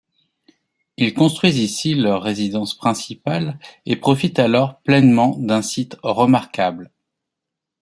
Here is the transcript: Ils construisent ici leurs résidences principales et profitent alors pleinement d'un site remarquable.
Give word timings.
Ils 0.97 1.13
construisent 1.13 1.59
ici 1.59 1.93
leurs 1.93 2.23
résidences 2.23 2.73
principales 2.73 3.59
et 3.85 3.95
profitent 3.95 4.39
alors 4.39 4.79
pleinement 4.81 5.35
d'un 5.37 5.61
site 5.61 5.95
remarquable. 6.01 6.89